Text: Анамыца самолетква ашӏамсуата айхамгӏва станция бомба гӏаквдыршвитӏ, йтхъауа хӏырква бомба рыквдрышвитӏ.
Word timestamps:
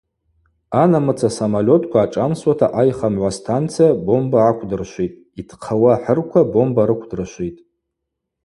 Анамыца 0.83 1.27
самолетква 1.39 1.99
ашӏамсуата 2.05 2.67
айхамгӏва 2.81 3.29
станция 3.37 3.89
бомба 4.05 4.37
гӏаквдыршвитӏ, 4.43 5.19
йтхъауа 5.39 5.93
хӏырква 6.03 6.41
бомба 6.53 6.83
рыквдрышвитӏ. 6.87 7.61